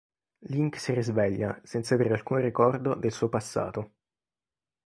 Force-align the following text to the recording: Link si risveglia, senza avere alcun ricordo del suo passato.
Link 0.49 0.79
si 0.79 0.95
risveglia, 0.95 1.61
senza 1.63 1.93
avere 1.93 2.13
alcun 2.13 2.39
ricordo 2.41 2.95
del 2.95 3.11
suo 3.11 3.29
passato. 3.29 3.91